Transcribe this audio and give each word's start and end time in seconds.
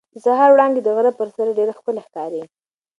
د 0.13 0.15
سهار 0.25 0.49
وړانګې 0.53 0.81
د 0.83 0.87
غره 0.95 1.11
پر 1.19 1.27
سر 1.35 1.47
ډېرې 1.57 1.73
ښکلې 1.77 2.01
ښکاري. 2.07 2.43